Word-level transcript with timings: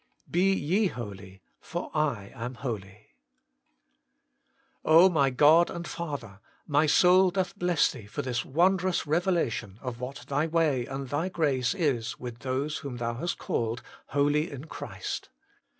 BE 0.31 0.51
YE 0.53 0.87
HOLY, 0.87 1.43
FOR 1.59 1.91
I 1.93 2.31
AM 2.33 2.55
HOLY. 2.55 3.09
O 4.83 5.09
my 5.11 5.29
God 5.29 5.69
and 5.69 5.87
Father! 5.87 6.39
my 6.65 6.87
soul 6.87 7.29
doth 7.29 7.55
bless 7.55 7.91
Thee 7.91 8.07
for 8.07 8.23
this 8.23 8.43
wondrous 8.43 9.05
revelation 9.05 9.77
of 9.79 9.99
what 9.99 10.25
Thy 10.27 10.47
way 10.47 10.87
and 10.87 11.09
Thy 11.09 11.29
grace 11.29 11.75
is 11.75 12.17
with 12.19 12.39
those 12.39 12.79
whom 12.79 12.97
Thou 12.97 13.13
hast 13.13 13.37
called' 13.37 13.83
Holy 14.15 14.49
in 14.49 14.65
Christ.' 14.65 15.29